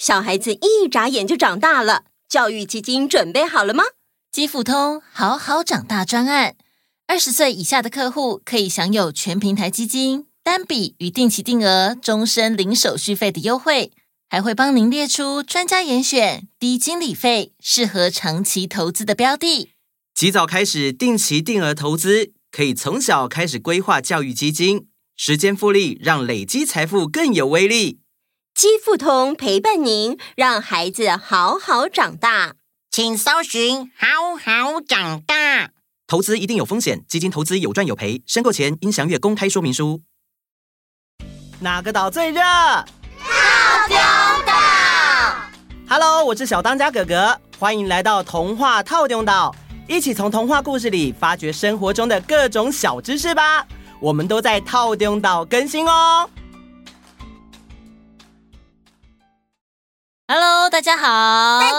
[0.00, 3.84] 小孩子一眨眼就长大了，教育基金准备好了吗？
[4.32, 6.56] 基富通好好长大专案，
[7.06, 13.92] 二十岁以下的客户可以享有全平台基金、单笔与定期定额、终身零手续费的优惠，
[14.30, 19.72] 还会帮您列出专家严选、低经理费、适合长期投资的标的。
[20.14, 28.00] 及早开始定期定额投资，可以从小开始规划教育基金，时间复利让累积财富更有威力。
[28.60, 32.56] 基富通陪伴您，让孩子好好长大。
[32.90, 35.70] 请搜寻“好好长大”。
[36.06, 40.02] 投资一定有风险，基金投资有赚有赔，申购前应详阅公开说明书。
[41.60, 42.42] 哪个岛最热？
[42.42, 42.84] 套
[43.88, 43.96] 丁
[44.44, 44.52] 岛。
[45.88, 49.56] Hello，我是小当家哥哥，欢迎来到童话套丁岛，
[49.88, 53.66] 一起从童话故事里发掘生活中的各种小知识吧。
[54.02, 56.28] 我们都在套丁岛更新哦。
[60.32, 61.58] Hello，大家好！
[61.58, 61.78] 大家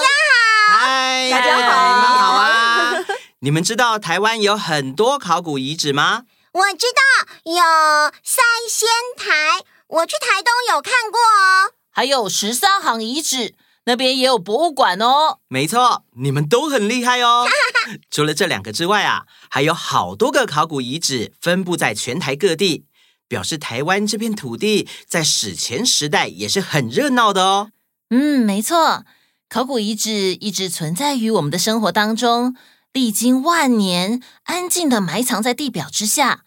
[0.68, 0.78] 好！
[0.78, 1.88] 嗨，大家好！
[1.88, 2.94] 你们好啊！
[3.40, 6.24] 你们知道台湾有很多考古遗址吗？
[6.52, 11.72] 我知道有三仙台，我去台东有看过哦。
[11.92, 15.40] 还有十三行遗址，那边也有博物馆哦。
[15.48, 17.48] 没错，你们都很厉害哦。
[18.12, 22.84] 除了这两个之外啊，还有好多个考古遗址分布在全台各地，
[23.30, 27.72] 表示台湾这片土地在史前时代也是很热闹的哦。
[28.14, 29.06] 嗯，没错，
[29.48, 32.58] 考古遗址一直存在于我们的生活当中，
[32.92, 36.44] 历经万年，安静的埋藏在地表之下。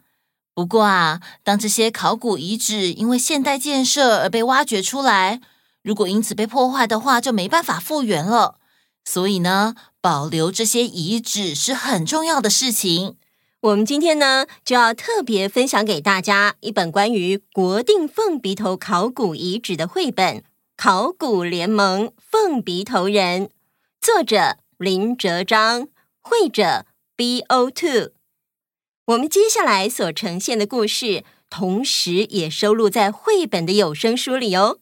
[0.53, 5.41] 不过啊，当这些考古遗址因为现代建设而被挖掘出来，
[5.83, 8.57] 如果因此被破坏的话，就没办法复原了。
[9.03, 13.17] 所以呢，保留这些遗址是很重要的事情。
[13.62, 20.45] 我们今天呢，就要特别分享给大家一本关于国定凤鼻头考古遗址的绘本。
[20.77, 23.48] 考古联盟凤鼻头人，
[24.00, 25.89] 作者林哲章，
[26.20, 26.84] 绘者
[27.17, 28.12] BO Two。
[29.07, 34.80] 我们接下来所呈现的故事，同时也收录在绘本的有声书里哦。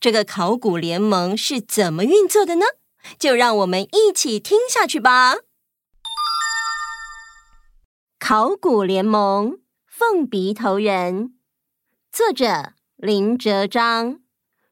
[0.00, 2.66] 这个考古联盟是怎么运作的呢？
[3.18, 5.36] 就让我们一起听下去吧。
[8.18, 11.34] 考古联盟凤鼻头人，
[12.12, 14.20] 作者林哲章。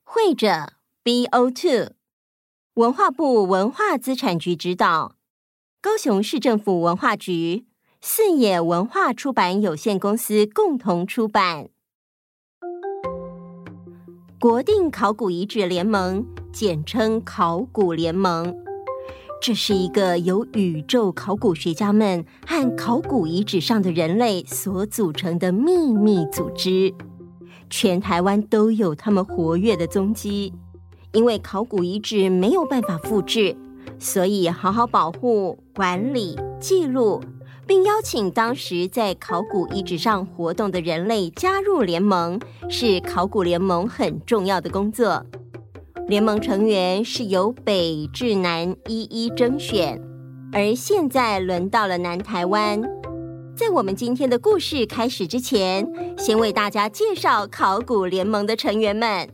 [0.08, 1.90] 会者 BO2，
[2.74, 5.16] 文化部文化资产局指导，
[5.82, 7.66] 高雄市政府文化局、
[8.00, 11.70] 四野文化出版有限公司共同出版。
[14.38, 18.56] 国定考古遗址联盟，简称考古联盟，
[19.42, 26.94] 这是一个由宇宙考古学家们和考古遗址上的人类所组成的秘密组织。
[27.68, 30.52] 全台湾都有他们活跃的踪迹，
[31.12, 33.56] 因为考古遗址没有办法复制，
[33.98, 37.20] 所以好好保护、管理、记录，
[37.66, 45.24] 并邀请当时在考古遗址上活动的人类加入联盟，是考古联盟很重要的工作。
[46.06, 50.00] 联盟成员是由北至南一一征选，
[50.52, 52.80] 而现在轮到了南台湾。
[53.56, 59.30] 在我们今天的故事开始之前，先为大家介绍考古联盟的成员们。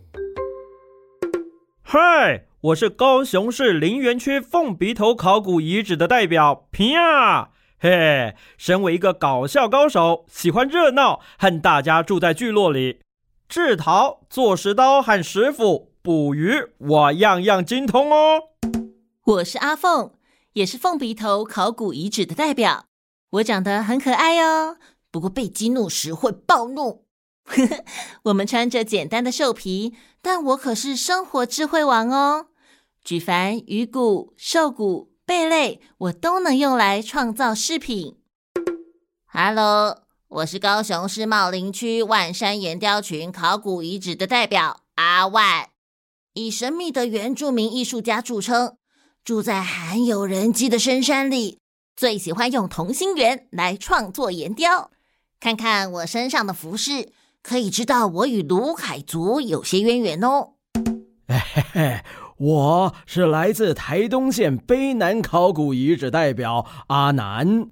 [1.82, 7.50] 嗨，我是高雄市林园区凤鼻头考古遗址的代表平啊。
[7.80, 13.00] 嘿，身为一个搞笑高手，喜欢热闹，和大家住在聚落里，
[13.48, 18.40] 制陶、做石刀和石斧、捕鱼，我样样精通哦。
[19.24, 20.12] 我是阿凤，
[20.52, 22.84] 也是凤鼻头考古遗址的代表。
[23.32, 24.76] 我长得很可爱哦，
[25.10, 27.06] 不过被激怒时会暴怒。
[28.24, 32.48] 我们穿着简单的兽皮，但我可是生活智慧王哦。
[33.02, 38.18] 举凡鱼骨、兽骨、贝类，我都能用来创造饰品。
[39.24, 45.70] Hello，我是高雄市茂林区万山岩雕群考古遗址的代表阿万，
[46.34, 48.76] 以神秘的原住民艺术家著称，
[49.24, 51.61] 住在罕有人迹的深山里。
[51.94, 54.90] 最喜欢用同心圆来创作岩雕，
[55.38, 57.12] 看看我身上的服饰，
[57.42, 60.54] 可以知道我与鲁凯族有些渊源哦。
[61.28, 62.00] 嘿嘿，
[62.38, 67.68] 我是来自台东县卑南考古遗址代表阿南，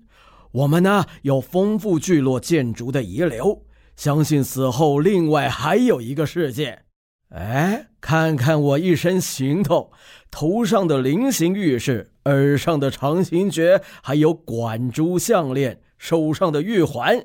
[0.52, 3.64] 我们呢有丰富聚落建筑的遗留，
[3.96, 6.84] 相信死后另外还有一个世界。
[7.30, 9.92] 哎，看看我一身行头，
[10.30, 17.24] 头上的菱形玉饰，耳上的长形诀，还有管珠项链，手上的玉环，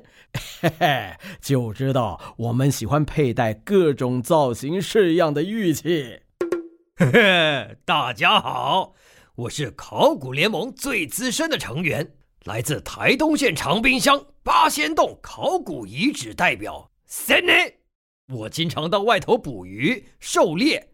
[0.60, 6.20] 嘿嘿，就知道我们喜欢佩戴各种造型式样的玉器。
[6.96, 8.94] 嘿嘿，大家好，
[9.34, 12.14] 我是考古联盟最资深的成员，
[12.44, 17.80] 来自台东县长滨乡八仙洞考古遗址代表森内。
[18.28, 20.88] 我经常到外头捕鱼、狩猎，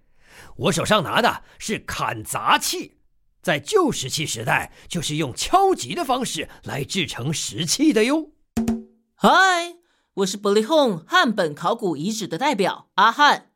[0.56, 2.96] 我手上拿的是砍砸器，
[3.42, 8.30] 在旧石器时代就是用敲击的方式来制成石器的哟。
[9.16, 9.74] 嗨，
[10.14, 13.50] 我是 Bulihong 汉本考古遗址的代表阿汉。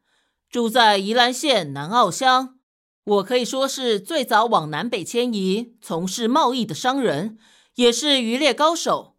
[0.51, 2.57] 住在宜兰县南澳乡，
[3.05, 7.39] 我可以说是最早往南北迁移、从事贸易的商人，
[7.77, 9.17] 也是渔猎高手。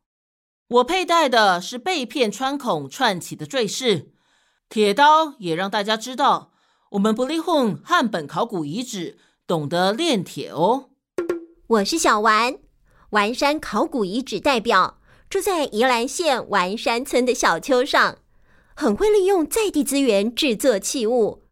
[0.67, 4.11] 我佩戴的是被片穿孔串起的坠饰，
[4.67, 6.51] 铁刀也让大家知道，
[6.91, 10.89] 我们 Bulihong 汉本考古遗址懂得炼铁哦。
[11.67, 12.57] 我是小丸，
[13.11, 14.99] 丸山考古遗址代表，
[15.29, 18.17] 住在宜兰县丸山村的小丘上。
[18.75, 21.43] 很会利用在地资源制作器物，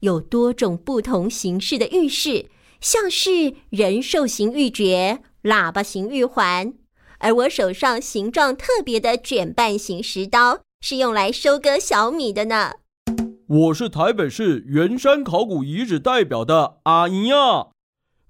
[0.00, 6.74] 有多种不同形式的玉饰，像是人兽形玉玦、喇叭形玉环。
[7.18, 12.72] 而我手上形状特别的卷瓣形石刀，是用来收割小米的呢。
[13.46, 17.66] 我是台北市圆山考古遗址代表的阿英啊。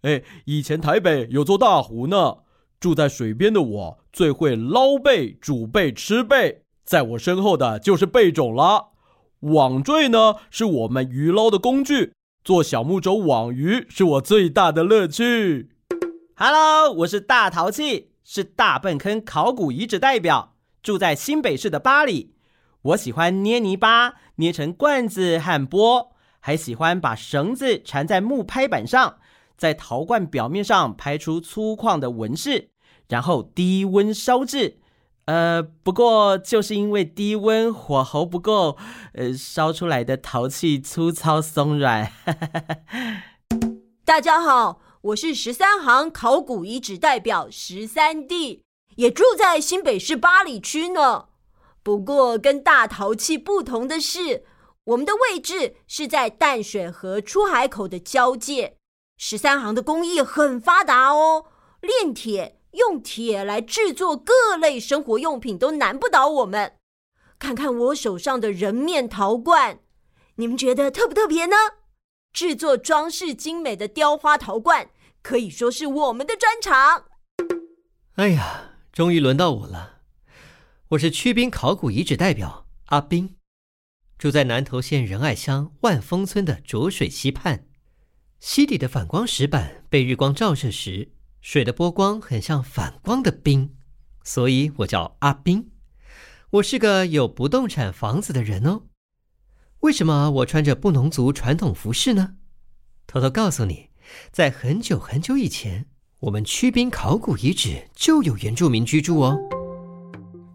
[0.02, 2.38] 哎，以前台北有座大湖呢，
[2.80, 6.62] 住在水边的我最会捞贝、煮贝、吃贝。
[6.84, 8.88] 在我身后的就是贝种了，
[9.40, 12.12] 网坠呢是我们鱼捞的工具，
[12.42, 15.70] 做小木舟网鱼是我最大的乐趣。
[16.34, 22.33] Hello，我是大淘气，是大笨坑考古遗址代表，住在新北市的八里。
[22.84, 29.16] 我喜欢捏泥巴，捏成罐子和钵，还喜欢把绳子缠在木拍板上，
[29.56, 32.68] 在陶罐表面上拍出粗犷的纹饰，
[33.08, 34.80] 然后低温烧制。
[35.24, 38.76] 呃，不过就是因为低温火候不够，
[39.14, 42.12] 呃，烧出来的陶器粗糙松软。
[44.04, 48.62] 大家好，我是十三行考古遗址代表十三弟，
[48.96, 51.28] 也住在新北市八里区呢。
[51.84, 54.44] 不过跟大陶器不同的是，
[54.84, 58.78] 我们的位置是在淡水河出海口的交界。
[59.18, 61.44] 十三行的工艺很发达哦，
[61.80, 62.58] 炼铁。
[62.72, 66.72] 用铁来制作各类生活用品都难不倒我们。
[67.38, 69.78] 看看我手上的人面陶罐，
[70.36, 71.56] 你们觉得特不特别呢？
[72.32, 74.88] 制作装饰精美的雕花陶罐，
[75.22, 77.04] 可以说是我们的专长。
[78.16, 79.93] 哎呀，终于轮到我了！
[80.88, 83.36] 我是曲滨考古遗址代表阿彬，
[84.18, 87.64] 住在南投县仁爱乡万丰村的浊水溪畔。
[88.38, 91.10] 溪底的反光石板被日光照射时，
[91.40, 93.74] 水的波光很像反光的冰，
[94.24, 95.70] 所以我叫阿彬。
[96.50, 98.82] 我是个有不动产房子的人哦。
[99.80, 102.34] 为什么我穿着布农族传统服饰呢？
[103.06, 103.88] 偷偷告诉你，
[104.30, 105.86] 在很久很久以前，
[106.20, 109.38] 我们曲滨考古遗址就有原住民居住哦。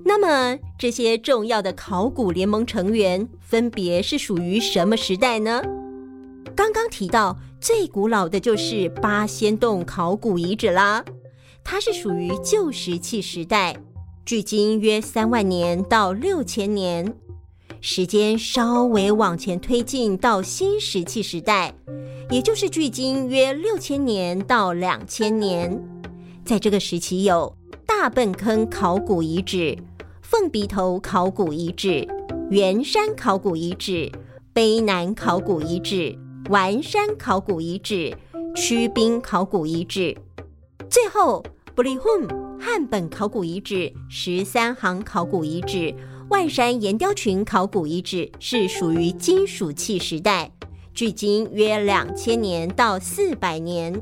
[0.10, 5.62] 那么，这些重要的考古联盟成员分别是属于什么时代呢？
[6.56, 7.38] 刚刚提到。
[7.62, 11.04] 最古老的就是八仙洞考古遗址啦，
[11.62, 13.76] 它是属于旧石器时代，
[14.26, 17.14] 距今约三万年到六千年。
[17.82, 21.74] 时间稍微往前推进到新石器时代，
[22.30, 25.78] 也就是距今约六千年到两千年。
[26.45, 27.54] 在这个时期有
[27.86, 29.78] 大坌坑考古遗址、
[30.31, 32.07] 凤鼻头考古遗址、
[32.52, 34.12] 圆山考古遗址、
[34.54, 36.16] 卑南考古遗址。
[36.52, 38.16] 丸山考古遗址、
[38.56, 40.16] 曲滨考古遗址，
[40.88, 41.44] 最后
[41.76, 45.95] Bulihong 汉本考古遗址、十三行考古遗址、
[46.30, 50.52] 万山岩雕群考古遗址是属于金属器时代，
[50.94, 54.00] 距今约两千年到四百年。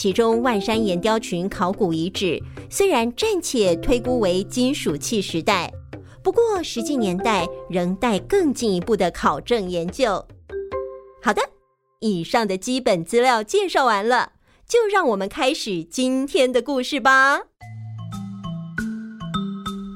[0.00, 5.70] 其中万山岩雕群考古遗址虽然暂且推估为金属器时代，
[6.22, 10.26] 不过实际年代仍待更进一步的考证研究。
[11.22, 11.42] 好的，
[11.98, 14.32] 以上的基本资料介绍完了，
[14.66, 17.42] 就让我们开始今天的故事吧。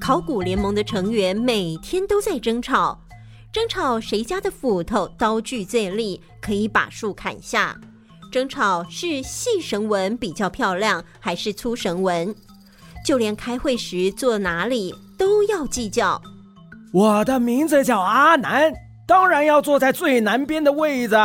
[0.02, 3.00] 考古联盟的成员每天都在争吵，
[3.50, 7.80] 争吵谁家的斧头刀具最利，可以把树砍下；
[8.34, 12.34] 争吵是细绳纹比较漂亮，还是粗绳纹。
[13.06, 16.20] 就连开会时坐哪里都要计较。
[16.92, 18.72] 我的名字叫阿南。
[19.06, 21.16] 当然要坐在最南边的位子。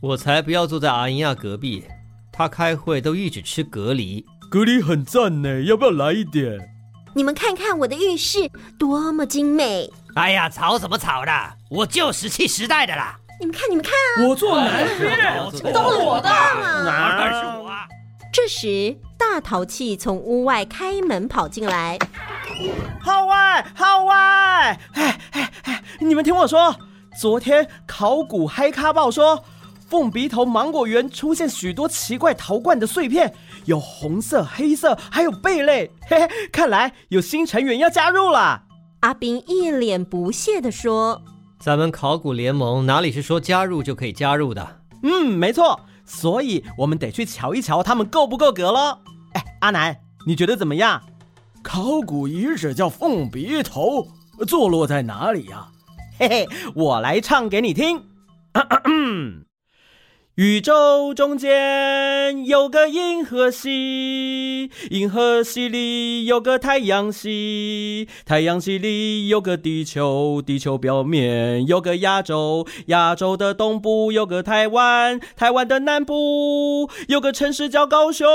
[0.00, 1.84] 我才不要坐在阿英亚隔壁，
[2.32, 6.58] 他开会都一直吃隔离，隔离很赞呢，要不要来一点？
[7.14, 9.92] 你们看看我的浴室多么精美！
[10.14, 11.32] 哎呀，吵什么吵的？
[11.68, 13.18] 我旧石器时代的啦。
[13.38, 14.28] 你们看，你们看啊！
[14.28, 16.28] 我坐南边，都是我的。
[16.28, 17.70] 哪是我？
[18.32, 21.98] 这时，大淘气从屋外开门跑进来。
[23.00, 24.78] 号外，号外！
[24.94, 26.74] 哎哎哎，你们听我说，
[27.18, 29.44] 昨天考古嗨咖报说，
[29.88, 33.34] 凤鼻头芒果园出现许多奇怪陶罐的碎片，
[33.66, 35.90] 有红色、黑色，还有贝类。
[36.08, 38.62] 嘿嘿，看来有新成员要加入了。
[39.00, 41.22] 阿斌一脸不屑地说
[41.58, 44.80] ：“咱们考古联盟哪里是说加入就可以加入的？
[45.02, 48.98] 嗯，没错，所以我们得去瞧一瞧他们够不够格喽。
[49.32, 49.96] 哎，阿南，
[50.26, 51.02] 你觉得怎么样？
[51.62, 54.06] 考古遗址叫凤鼻头，
[54.46, 55.68] 坐落在哪里呀？
[56.18, 57.98] 嘿嘿，我来唱给你听。
[58.52, 59.45] 咳咳
[60.36, 78.26] 宇宙中间有个银河系，银河系里有个太阳系，太阳系里有个地球，地球表面有个亚洲，亚洲的东部有个台湾，台湾的南部有个城市叫高雄。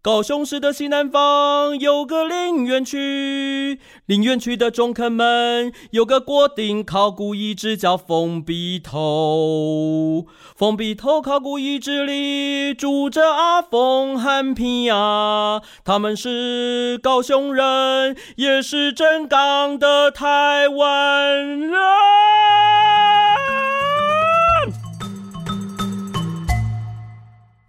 [0.00, 10.24] 高雄市的西南方有个林园区，林园区的中坑门有个国定考古遗址叫凤鼻头。
[10.56, 21.72] 凤鼻头考古遗址里住着阿凤和平啊，他们是高雄人，也是正港的台湾人。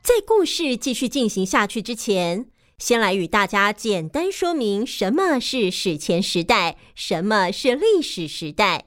[0.09, 2.47] 在故事继续进行下去之前，
[2.79, 8.85] 先来与大家简单说明什么是史前时代，什么是历史时代。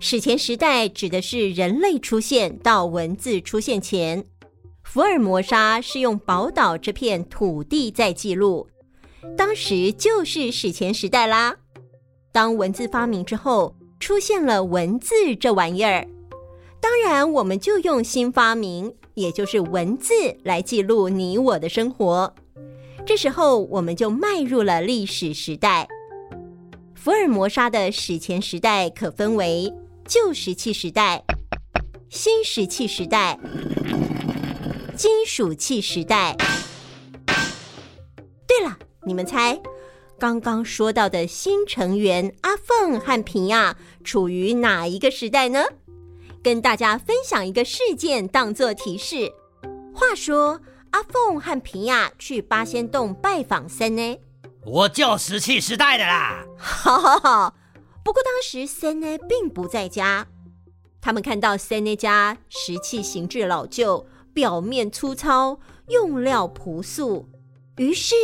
[0.00, 4.24] 史前时代指的是人类出现到文字出现前，
[4.82, 8.66] 福尔摩沙是用宝岛这片土地在记录，
[9.36, 11.54] 当时就是史前时代啦。
[12.32, 16.08] 当文字发明之后，出现了文字这玩意儿，
[16.80, 18.94] 当然我们就用新发明。
[19.14, 22.34] 也就是文字来记录你我的生活，
[23.06, 25.88] 这时候我们就迈入了历史时代。
[26.94, 29.72] 福尔摩沙的史前时代可分为
[30.06, 31.22] 旧石器时代、
[32.08, 33.38] 新石器时代、
[34.96, 36.36] 金属器时代。
[38.46, 39.60] 对了，你们猜，
[40.18, 45.62] 刚刚说到的新成员阿凤和平亚处于哪一个时代呢？
[46.44, 49.32] 跟大家分享一个事件当做提示。
[49.94, 50.60] 话说，
[50.90, 54.18] 阿凤和皮亚去八仙洞拜访森呢。
[54.66, 56.44] 我旧石器时代的啦。
[56.58, 57.54] 好好好。
[58.04, 60.26] 不过当时森呢并不在家。
[61.00, 65.58] 他们看到森呢家石器形制老旧，表面粗糙，
[65.88, 67.30] 用料朴素。
[67.78, 68.14] 于是，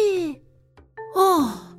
[1.15, 1.79] 哦，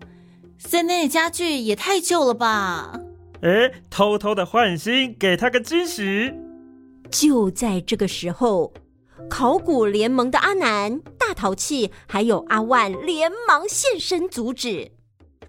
[0.57, 3.00] 森呢家具也太旧了吧。
[3.41, 6.31] 哎，偷偷的换新，给他个惊喜。
[7.10, 8.71] 就在这个时候，
[9.29, 14.91] 考古联盟的阿南、大淘气还有阿万连忙现身阻止。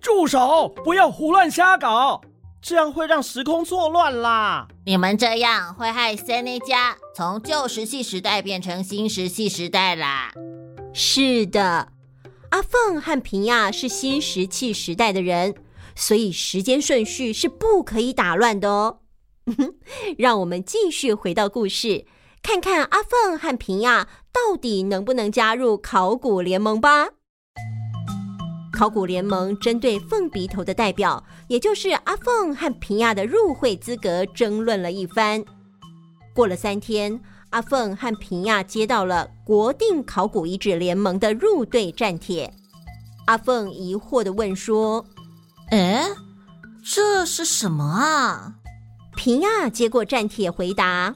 [0.00, 0.68] 住手！
[0.82, 2.22] 不要胡乱瞎搞，
[2.62, 4.66] 这样会让时空错乱啦。
[4.86, 10.32] 你们这样会害森尼家从旧石器时代变成新石器时代啦。
[10.94, 11.88] 是的，
[12.50, 15.54] 阿凤和平亚是新石器时代的人。
[15.94, 19.00] 所以时间顺序是不可以打乱的哦。
[20.16, 22.06] 让我们继续回到故事，
[22.42, 27.08] 看看阿凤和平亚到底能不能加入考古联盟吧。
[28.72, 35.44] 考古联盟针对凤鼻头的代表，也就是阿凤和平亚的入会资格争论了一番。
[36.32, 37.20] 过了三天，
[37.50, 42.52] 阿凤和平亚接到了国定考古遗址联盟的入队战帖。
[43.26, 45.04] 阿凤疑惑地问说。
[45.72, 46.04] 哎，
[46.84, 48.52] 这是什么啊？
[49.16, 51.14] 平亚接过战帖回答：“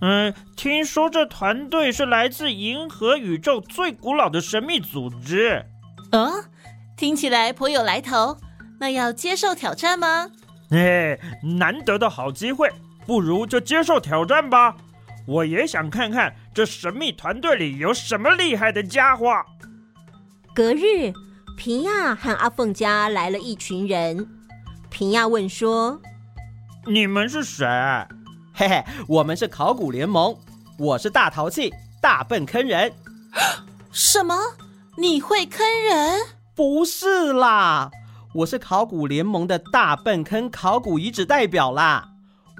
[0.00, 5.62] 嗯，听说这团队是来自银河宇宙最古老的神秘组织。
[6.12, 6.42] 哦，
[6.96, 8.38] 听起来颇有来头。
[8.80, 10.30] 那要接受挑战吗？
[10.70, 11.18] 哎，
[11.58, 12.72] 难得的好机会，
[13.04, 14.74] 不如就接受挑战吧。
[15.26, 19.30] 我也想看看这神秘团队里有什么厉害的家伙。”
[20.56, 21.12] 隔日。
[21.58, 24.28] 皮亚和阿凤家来了一群人。
[24.90, 26.00] 皮亚问说
[26.86, 27.66] ：“你们是谁
[28.54, 30.36] ？”“嘿嘿，我们是考古联盟。
[30.78, 32.92] 我是大淘气，大笨坑人。
[33.90, 34.36] ”“什么？
[34.98, 36.20] 你会坑人
[36.54, 37.90] ？”“不是啦，
[38.34, 42.10] 我是考古联盟的大笨坑考古遗址代表啦。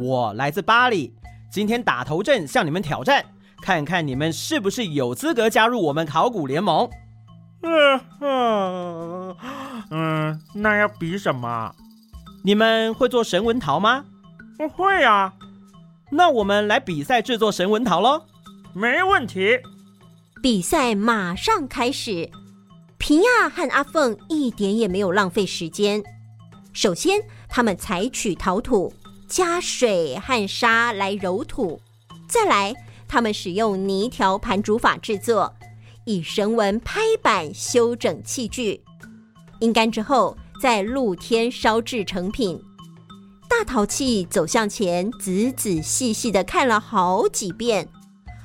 [0.01, 1.15] 我来自巴黎，
[1.53, 3.25] 今天打头阵向你们挑战，
[3.63, 6.91] 看看你们是不是有资格加入我们考古联盟。”
[7.63, 9.37] 嗯 嗯
[9.91, 11.75] 嗯，那要比什么？
[12.45, 14.05] 你们会做神文陶吗？
[14.59, 15.33] 我会啊。
[16.11, 18.23] 那我们来比赛制作神文陶喽。
[18.73, 19.59] 没问题。
[20.43, 22.31] 比赛马上开始。
[22.97, 26.03] 皮亚和阿凤一点也没有浪费时间。
[26.73, 28.93] 首先，他们采取陶土，
[29.27, 31.81] 加水和沙来揉土。
[32.29, 32.75] 再来，
[33.07, 35.53] 他们使用泥条盘煮法制作，
[36.09, 38.83] 以绳纹拍板修整器具。
[39.61, 42.59] 阴干之后，在露天烧制成品。
[43.47, 47.87] 大陶器走向前，仔仔细细的看了好几遍，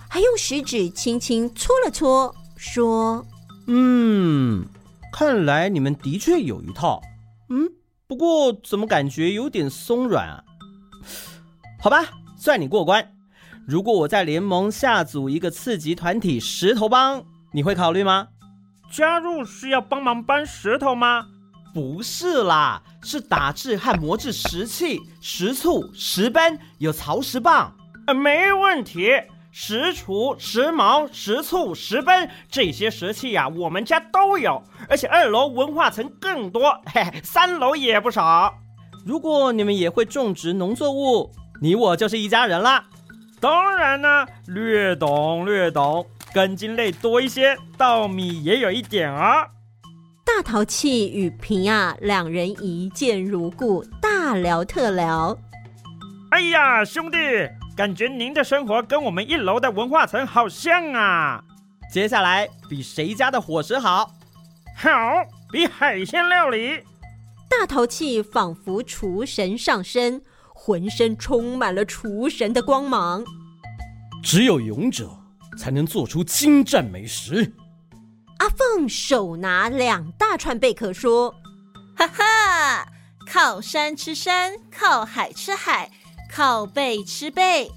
[0.10, 3.26] 还用食指轻轻搓了搓，说。
[3.68, 4.66] 嗯，
[5.14, 7.02] 看来你们的确有一套。
[7.50, 7.70] 嗯，
[8.08, 10.44] 不过怎么感觉有点松软啊？
[11.80, 13.14] 好吧，算你过关。
[13.66, 18.28] 如果我在联盟下组一个次级团体石头帮，你会考虑吗？
[18.92, 21.28] 加入需要帮忙搬石头吗？
[21.74, 27.76] 不是啦，是打制和磨制石器、石醋、石斑，有曹石棒。
[28.08, 29.10] 呃，没问题。
[29.52, 38.56] 石锄、石矛、石醋、石斑，这些石器呀、啊，我们家都有，而且二楼文化层更多，嘿嘿，三楼也不少。
[39.06, 41.32] 如果你们也会种植农作物，
[41.62, 42.86] 你我就是一家人啦。
[43.40, 49.46] 当然呢，略懂略懂，根茎类多一些，稻米也有一点啊。
[50.26, 55.38] 大淘气与平亚两人一见如故，大聊特聊。
[56.32, 57.18] 哎呀，兄弟！
[57.76, 61.44] 感觉您的生活跟我们一楼的文化层好像啊！
[61.92, 64.12] 接下来比谁家的伙食好？
[64.76, 64.90] 好，
[65.52, 66.84] 比海鲜料理。
[67.48, 70.24] 大淘气仿佛厨神上身，
[70.56, 73.24] 浑身充满了厨神的光芒。
[74.24, 75.10] 只有勇者
[75.58, 77.54] 才能做出精湛美食。
[78.38, 81.34] 阿凤手拿两大串贝壳说
[81.96, 82.88] ：“哈哈，
[83.32, 85.92] 靠山吃山，靠海吃海。”
[86.36, 87.70] 靠贝吃贝，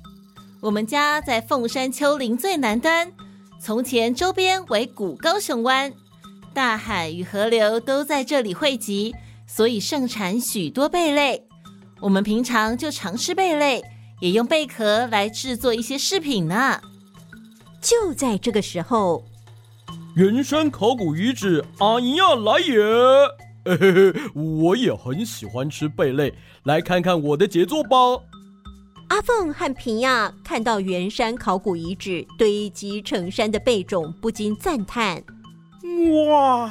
[0.62, 3.12] 我们家在凤山丘陵最南端。
[3.60, 5.92] 从前周边为古高雄湾，
[6.54, 9.14] 大海与河流都在这里汇集，
[9.46, 11.46] 所以盛产许多贝类。
[12.00, 13.84] 我们平常就常吃贝类，
[14.20, 16.80] 也用贝壳来制作一些饰品呢。
[17.86, 19.24] 就在这个时候，
[20.16, 22.76] 圆山考古遗址阿尼亚来也。
[23.64, 27.96] 嘿嘿嘿，我也很喜欢吃贝类，来看看我的杰作吧。
[29.06, 35.22] 阿凤和平亚看到圆山考古遗址堆积成山的贝种，不禁赞叹
[36.28, 36.68] ：“哇，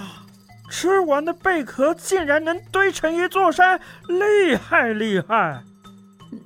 [0.70, 5.64] 吃完的贝壳竟然能堆成一座山，厉害厉害！”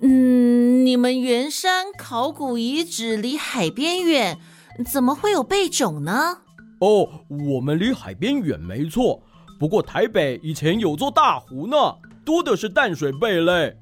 [0.01, 4.37] 嗯，你们圆山考古遗址离海边远，
[4.83, 6.39] 怎么会有贝种呢？
[6.79, 7.07] 哦，
[7.53, 9.21] 我们离海边远没错，
[9.59, 11.75] 不过台北以前有座大湖呢，
[12.23, 13.75] 多的是淡水贝类。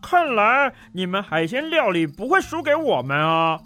[0.00, 3.58] 看来你们海鲜料理不会输给我们啊！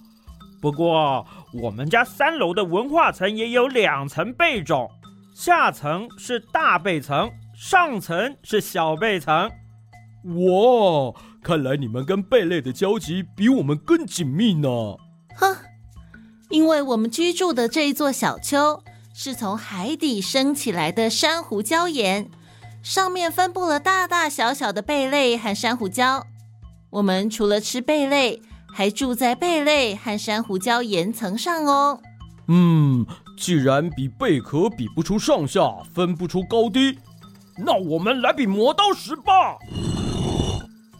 [0.62, 1.26] 不过
[1.62, 4.90] 我们家三楼的文化层也有两层贝种，
[5.34, 9.50] 下层是大贝层，上层是小贝层。
[10.24, 14.68] 哇，看来你们跟贝类的交集比我们更紧密呢！
[15.36, 15.54] 哼，
[16.52, 18.84] 因为我们居住的这一座小丘
[19.14, 22.30] 是从海底升起来的珊瑚礁岩。
[22.82, 26.22] 上面分布了大大小小的贝类和珊瑚礁。
[26.90, 32.00] 我们除了吃贝类，还住在贝类和珊瑚礁岩层上哦。
[32.48, 33.06] 嗯，
[33.38, 35.62] 既然比贝壳比不出上下，
[35.94, 36.98] 分不出高低，
[37.56, 39.56] 那我们来比磨刀石吧。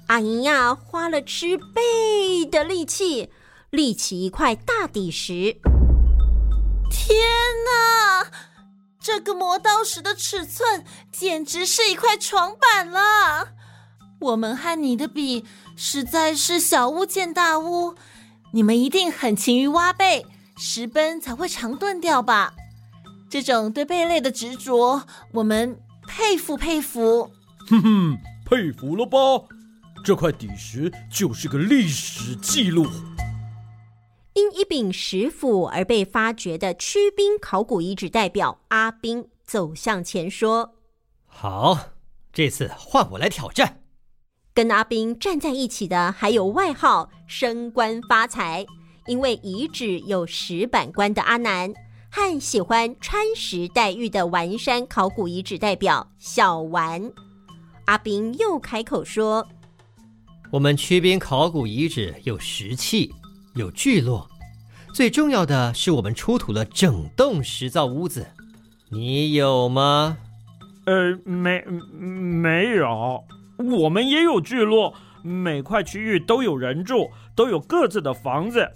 [0.06, 3.28] 阿莹呀，花了吃贝的力气，
[3.72, 5.56] 立起一块大底石。
[6.90, 7.16] 天
[7.64, 8.30] 哪！
[9.00, 13.48] 这个磨刀石的尺寸简直是一块床板了。
[14.20, 17.94] 我们和你的比，实在是小巫见大巫。
[18.52, 20.26] 你们一定很勤于挖贝，
[20.58, 22.52] 石奔才会常钝掉吧？
[23.30, 27.32] 这种对贝类的执着，我们佩服佩服。
[27.70, 29.18] 哼哼，佩服了吧？
[30.04, 32.86] 这块底石就是个历史记录。
[34.34, 40.74] 因一柄石斧而被发掘的曲兵考古遗址代表阿斌走向前说
[41.26, 41.78] ：“好，
[42.32, 43.82] 这次换我来挑战。”
[44.54, 48.64] 跟阿斌站在一起的还有外号“升官发财”，
[49.06, 51.72] 因为遗址有石板官的阿南，
[52.10, 57.12] 和喜欢穿石戴玉的丸山考古遗址代表小丸。
[57.84, 59.46] 阿斌又开口说
[60.50, 63.12] ：“我们曲滨考古遗址有石器。”
[63.54, 64.30] 有聚落，
[64.94, 68.26] 最重要的是我们出土了整栋石造屋子，
[68.88, 70.16] 你有吗？
[70.86, 73.24] 呃，没没有，
[73.58, 78.72] 我们也有聚落，每块区域都有人住，都有各自的房子。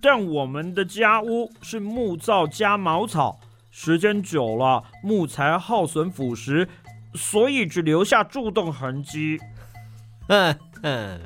[0.00, 6.68] 但我们的家屋是木造加茅草，时间久了，木材耗损腐蚀，
[7.14, 9.38] 所以只留下柱洞痕迹。
[10.28, 11.18] 嗯嗯，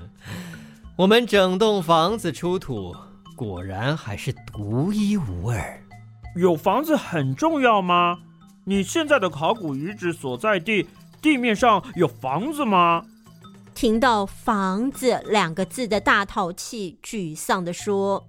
[0.95, 2.95] 我们整栋房子出土，
[3.35, 5.83] 果然还是独一无二。
[6.37, 8.19] 有房子很重要吗？
[8.65, 10.87] 你现在的考古遗址所在地，
[11.23, 13.07] 地面上有房子吗？
[13.75, 18.23] 听到“房子”两个字的大淘气沮丧地说。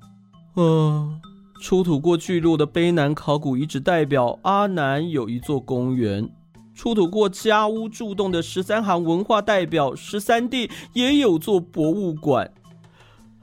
[0.55, 1.19] 嗯，
[1.61, 6.29] 出土过巨鹿的卑南考古遗址代表阿南有一座公园，
[6.75, 12.51] 出土过家屋柱洞的十三行文化代表十三弟也有座博物馆。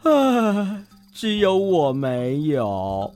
[0.02, 3.12] 唉，只有我没有。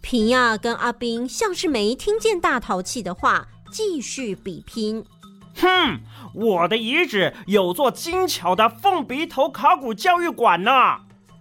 [0.00, 5.04] 平亚跟阿斌像是没听见大淘气的话，继续比拼。
[5.54, 6.00] 哼，
[6.34, 10.70] 我的遗址有座精巧的凤鼻头考古教育馆呢。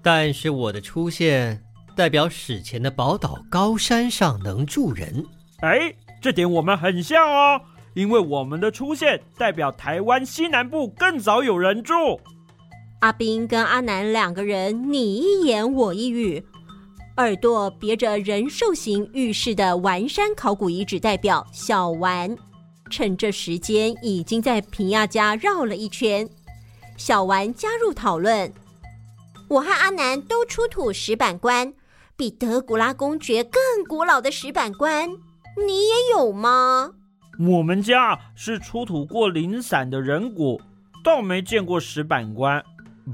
[0.01, 1.63] 但是我的出现
[1.95, 5.25] 代表史前的宝岛高山上能住人。
[5.61, 7.61] 哎，这点我们很像哦，
[7.93, 12.19] 因为我们的出现代表台湾西南部更早有人住。
[13.01, 16.43] 阿斌跟阿南两个人你一言我一语，
[17.17, 22.37] 耳朵别着人兽形玉饰的丸山考古遗址代表小丸，
[22.89, 26.29] 趁这时间已经在平亚家绕了一圈。
[26.95, 28.53] 小丸加入讨论。
[29.49, 31.73] 我和阿南都出土石板棺，
[32.15, 35.09] 比德古拉公爵更古老的石板棺，
[35.67, 36.91] 你也有吗？
[37.49, 40.61] 我们家是出土过零散的人骨，
[41.03, 42.63] 倒没见过石板棺。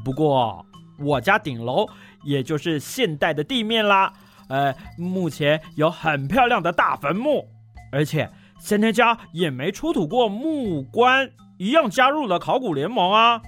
[0.04, 0.66] 不过
[1.00, 1.88] 我家顶楼，
[2.24, 4.12] 也就是现代的地面啦，
[4.50, 7.48] 呃，目前有很漂亮的大坟墓，
[7.90, 13.42] 而且先天家也没出土过木棺，一样加入了考古联盟啊。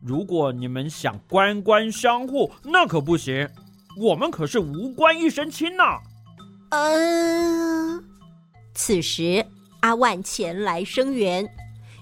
[0.00, 3.48] 如果你们想官官相护，那可不行。
[4.00, 5.98] 我们可是无官一身轻呐。
[6.70, 8.02] 嗯、
[8.72, 9.44] 此时
[9.82, 11.48] 阿万前来声援，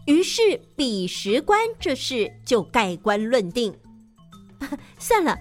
[0.07, 3.75] 于是比石棺这事就盖棺论定。
[4.99, 5.37] 算了，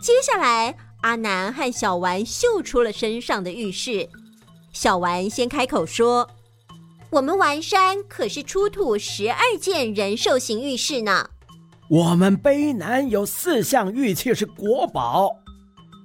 [0.00, 4.08] 接下来阿南和小丸秀出了身上的玉饰。
[4.72, 6.28] 小丸先开口说
[7.10, 11.30] ：“我们丸山可是出土十二件人兽形玉饰呢。”
[11.88, 15.36] 我们碑南有四项玉器是国宝。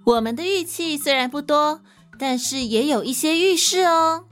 [0.05, 1.81] 我们的玉器虽然不多，
[2.19, 4.25] 但是也有一些玉饰哦。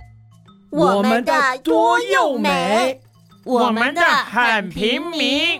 [0.78, 3.02] 我们的多又美，
[3.44, 5.60] 我们的很平民。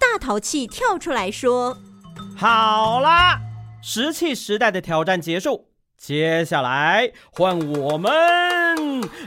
[0.00, 1.78] 大淘气跳出来说
[2.36, 3.38] ：“好啦，
[3.80, 8.10] 石器时代的挑战结束，接下来换我们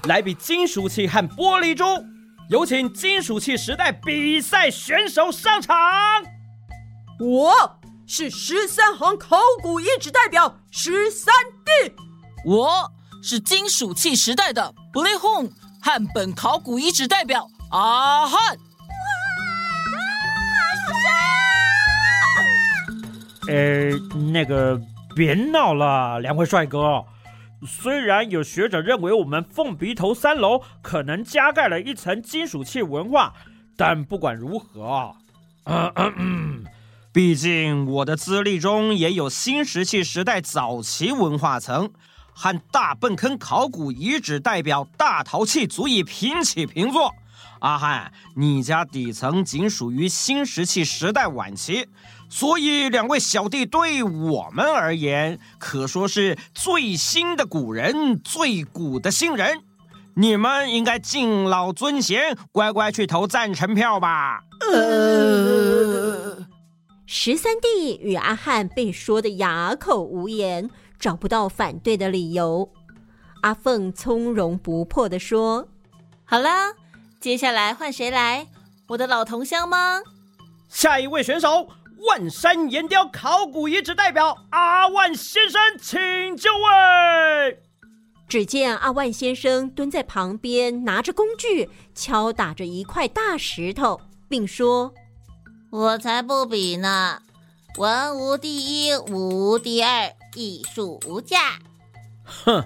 [0.04, 1.86] 来比金属器和玻璃珠。”
[2.52, 5.78] 有请金属器时代比赛选手上场。
[7.20, 11.34] 我是十三行考古遗址代表十三
[11.64, 11.94] 弟。
[12.44, 15.50] 我是金属器时代的布雷轰
[15.82, 18.58] 汉本考古遗址代表阿汉。
[18.58, 18.60] 哇！
[23.48, 23.92] 呃，
[24.32, 24.80] 那个
[25.16, 27.04] 别闹了，两位帅哥。
[27.68, 33.34] 虽然有学者认为我们凤鼻头三楼可能加盖了一层金属器文化，
[33.76, 35.14] 但不管如何，
[35.66, 36.66] 嗯嗯嗯，
[37.12, 41.92] 毕竟我的资历中也有新石器时代早期文化层，
[42.42, 47.14] 和大坌坑考古遗址代表大陶器足以平起平坐。
[47.60, 51.90] 阿汉，你家底层仅属于新石器时代晚期。
[52.30, 59.60] 所以，两位小弟对我们而言，可说是最新的古人，最古的新人。
[60.16, 64.44] 你们应该敬老尊贤，乖乖去投赞成票吧。
[64.72, 66.38] 呃，
[67.06, 72.70] 十三弟与阿汉被说得哑口无言，找不到反对的理由。
[73.42, 75.68] 阿凤从容不迫地说
[76.26, 76.76] ：“好了，
[77.20, 78.48] 接下来换谁来？
[78.90, 80.02] 我的老同乡吗？
[80.68, 81.70] 下一位选手。”
[82.08, 86.00] 万山岩雕考古遗址代表阿万先生，请
[86.38, 87.62] 就位。
[88.26, 94.94] 只见阿万先生蹲在旁边，拿着工具敲打着一块大石头，并说
[95.72, 97.22] ：“我才不比呢！
[97.78, 101.60] 文无第一，武无第二，艺术无价。”
[102.24, 102.64] 哼，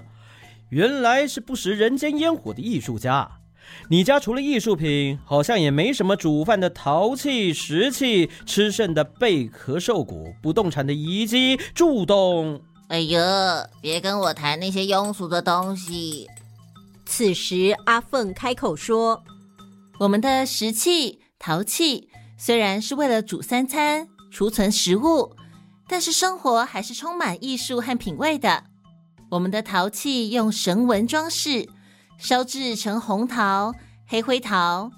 [0.70, 3.40] 原来是不食人间烟火的艺术家。
[3.88, 12.60] 你家除了艺术品，好像也没什么煮饭的陶器、石器，吃剩的贝壳、兽骨，不动产的遗迹、柱洞。
[12.88, 16.28] 哎呀，别跟我谈那些庸俗的东西。
[17.06, 19.24] 此时，阿凤开口说
[20.00, 25.34] ：“我们的石器、陶器虽然是为了煮三餐、储存食物，
[25.88, 28.64] 但是生活还是充满艺术和品味的。
[29.30, 31.68] 我们的陶器用绳纹装饰，
[32.18, 33.74] 烧制成红陶、
[34.06, 34.90] 黑灰陶，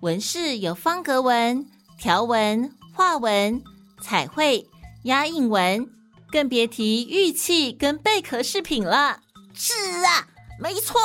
[0.00, 1.66] 纹饰有方格纹、
[1.98, 3.62] 条纹、画纹、
[4.00, 4.68] 彩绘、
[5.04, 5.88] 压印纹，
[6.30, 9.20] 更别提玉器跟贝壳饰品了。
[9.54, 9.74] 是
[10.04, 10.26] 啊，
[10.58, 10.98] 没错，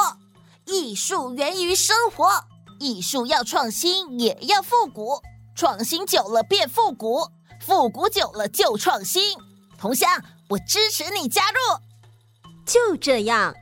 [0.66, 2.46] 艺术源于生活，
[2.80, 5.22] 艺术要创新，也要复古。
[5.56, 7.28] 创新久了变复古，
[7.68, 9.38] 复古久了就创新。
[9.78, 10.10] 同乡，
[10.48, 11.58] 我支持你加入。
[12.66, 13.54] 就这样，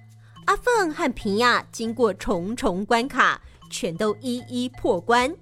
[0.46, 3.42] 阿凤和平亚经过重重关卡，
[3.72, 5.36] 全都一一破关。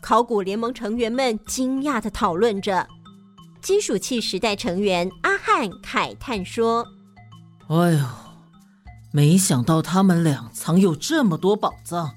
[0.00, 2.88] 考古联盟成员们惊讶的讨论着。
[3.60, 6.86] 金属器时代成员阿汉慨叹说
[7.68, 8.06] ：“哎呦，
[9.10, 12.14] 没想到他们俩藏有这么多宝藏。”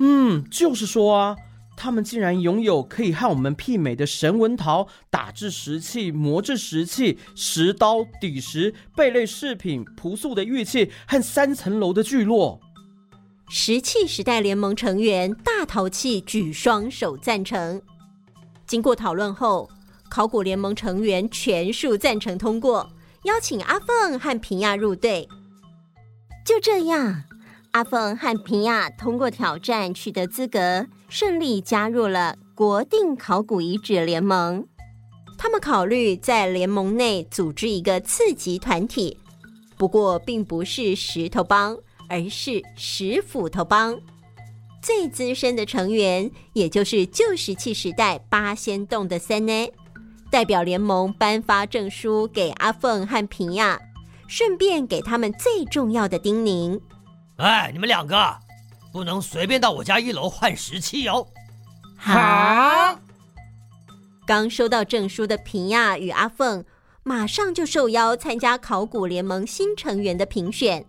[0.00, 1.36] 嗯，就是说啊。
[1.82, 12.60] 他们竟然拥有可以和我们媲美的神纹陶、打制石器、磨制石器、石刀、底石、贝类饰品、朴素的玉器和三层楼的聚落。
[13.48, 17.82] 石器时代联盟成员大陶器举双手赞成。
[18.64, 19.68] 经过讨论后，
[20.08, 22.88] 考古联盟成员全数赞成通过，
[23.24, 25.28] 邀请阿凤和平亚入队。
[26.46, 27.24] 就这样。
[27.72, 34.66] 阿凤和平亚通过挑战，取得资格，顺利加入了国定考古遗址联盟。
[35.38, 39.16] 他们考虑在联盟内组织一个次级团体，
[39.78, 41.74] 不过并不是石头帮，
[42.10, 43.98] 而是石斧头帮。
[44.82, 49.70] 最资深的成员，也就是旧石器时代八仙洞的森奈，
[50.30, 53.80] 代表联盟颁发证书给阿凤和平亚，
[54.28, 56.78] 顺便给他们最重要的叮咛。
[57.36, 58.36] 哎，你们两个
[58.92, 61.26] 不能随便到我家一楼换石器哦！
[61.96, 62.98] 好。
[64.24, 66.64] 刚收到证书的平亚与阿凤，
[67.02, 70.84] 马上就受邀参加考古联盟新成员的评选。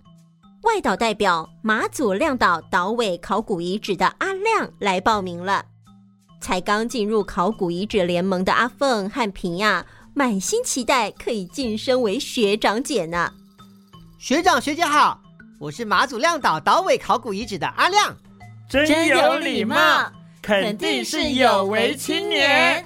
[0.61, 5.65] 外岛代表马祖亮岛岛尾考古遗址的阿亮来报名了。
[6.39, 13.33] 才刚进入考古遗址联盟的阿凤和平亚，满心期待可以晋升为学长姐呢。
[14.19, 15.22] 学长学姐好。
[15.63, 18.17] 我是马祖亮岛岛尾考古遗址的阿亮，
[18.69, 22.85] 真有礼貌，肯定是有为青年。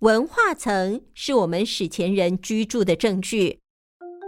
[0.00, 3.60] 文化层是我们史前人居住的证据，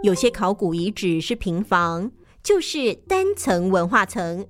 [0.01, 4.43] 有些考古遗址是平房，就是单层文化层；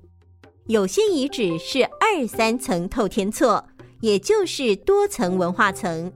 [0.68, 3.68] 有些遗址是二三层透天厝，
[4.00, 6.10] 也就是多层文化层。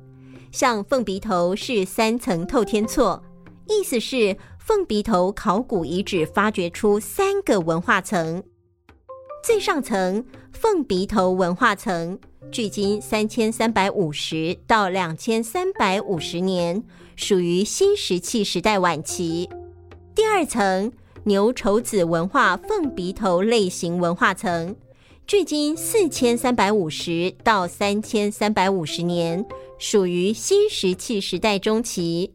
[0.53, 3.23] 像凤鼻头是三层透天厝，
[3.67, 8.43] 意思是凤鼻头考古遗址发掘出三个文化层。
[9.43, 12.19] 最上层凤鼻头文化层，
[12.51, 16.85] 距今三千三百五十到两千三百五十年，
[17.17, 19.49] 属于新石器时代晚期。
[20.15, 20.93] 第二层
[21.25, 24.77] 牛稠子文化凤鼻头类型文化层，
[25.27, 29.45] 距今四千三百五十到三千三百五十年。
[29.79, 32.31] 属于新石器时代中期，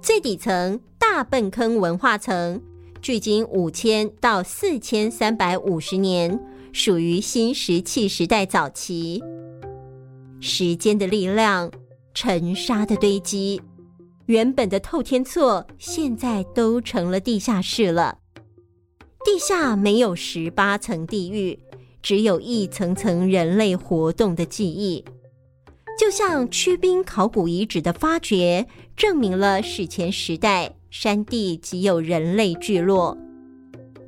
[0.00, 2.62] 最底层大坌坑文化层，
[3.00, 6.38] 距今五千到四千三百五十年，
[6.72, 9.20] 属于新石器时代早期。
[10.38, 11.68] 时间的力量，
[12.14, 13.60] 尘沙的堆积，
[14.26, 18.18] 原本的透天厝现在都成了地下室了。
[19.24, 21.58] 地下没有十八层地狱，
[22.02, 25.04] 只有一层层人类活动的记忆。
[25.98, 33.16] 就像曲滨考古遗址的发掘，证明了史前时代山地即有人类聚落；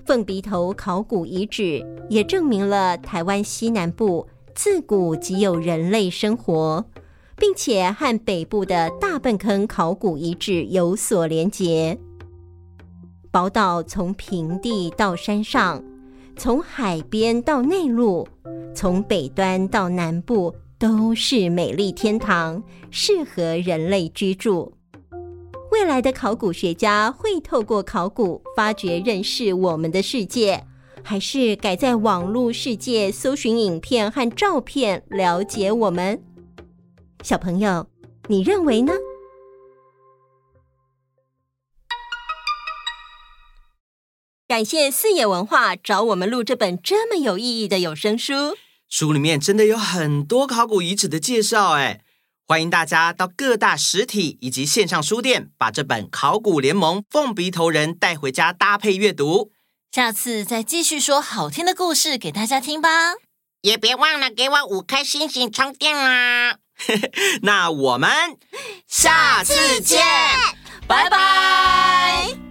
[0.05, 6.85] 凤鼻头考古遗址也证明了台湾西南部自古即有人类生活，
[7.37, 11.99] 并且和北部的大笨坑考古遗址有所连结。
[13.31, 15.85] 宝岛从平地到山上，
[16.37, 18.27] 从海边到内陆，
[18.75, 20.55] 从北端到南部。
[20.77, 24.75] 都是美丽天堂，适合人类居住。
[25.71, 30.63] 未来的考古学家会透过考古发掘认识我们的世界，
[31.03, 36.21] 还是改在网络世界搜寻影片和照片了解我们？
[37.23, 37.87] 小朋友，
[38.27, 38.93] 你认为呢？
[44.47, 48.57] 感谢四野文化找我们录这本这么有意义的有声书。
[48.89, 52.03] 书里面真的有很多考古遗址的介绍，哎，
[52.47, 59.51] 欢迎大家到各大实体以及线上书店，把这本《考古联盟凤鼻头人》带回家搭配阅读。
[59.91, 63.15] 下次再继续说好听的故事给大家听吧。
[63.63, 66.59] 也别忘了给我五颗星星充电啦！
[67.41, 68.11] 那我们
[68.87, 70.05] 下次见，
[70.87, 72.44] 拜拜。